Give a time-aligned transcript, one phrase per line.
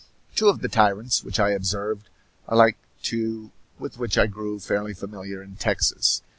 [0.35, 2.09] Two of the tyrants which I observed
[2.47, 6.23] are like two with which I grew fairly familiar in Texas.